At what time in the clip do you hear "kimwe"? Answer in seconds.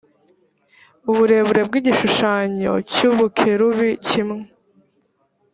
4.07-4.43